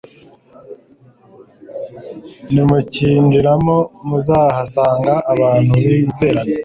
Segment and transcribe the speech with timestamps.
[2.53, 3.77] nimukinjiramo,
[4.07, 5.73] muzahasanga abantu
[6.05, 6.53] bizerana